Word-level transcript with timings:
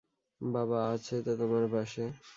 বাবা 0.41 0.79
আছে 0.93 1.15
তো 1.25 1.31
তোমার 1.39 1.65
পাশে! 1.73 2.03